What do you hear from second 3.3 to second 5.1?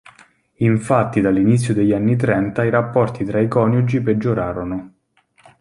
i coniugi peggiorarono.